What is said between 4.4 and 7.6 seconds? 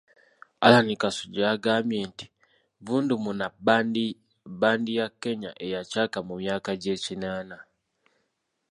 bbandi ya Kenya eyacaaka mu myaka gy'ekinaana"